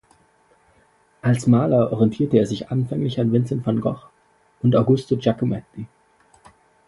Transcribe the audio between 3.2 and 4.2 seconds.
Vincent van Gogh